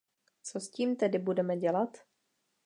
Co 0.43 0.59
s 0.59 0.69
tím 0.69 0.95
tedy 0.95 1.17
budeme 1.19 1.57
dělat? 1.57 1.97